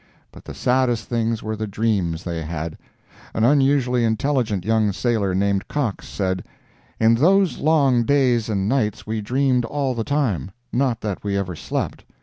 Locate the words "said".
6.07-6.43